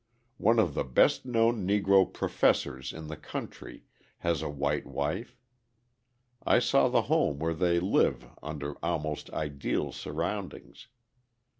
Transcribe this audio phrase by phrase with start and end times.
[0.39, 3.83] One of the best known Negro professors in the country
[4.25, 5.37] has a white wife.
[6.43, 10.87] I saw the home where they live under almost ideal surroundings.